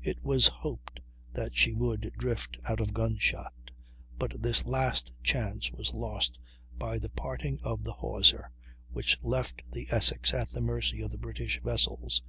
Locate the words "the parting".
6.98-7.60